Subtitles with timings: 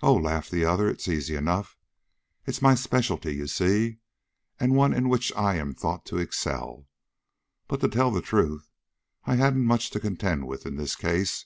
[0.00, 1.76] "Oh," laughed the other, "it is easy enough.
[2.46, 3.98] It's my specialty, you see,
[4.58, 6.88] and one in which I am thought to excel.
[7.68, 8.70] But, to tell the truth,
[9.26, 11.44] I hadn't much to contend with in this case.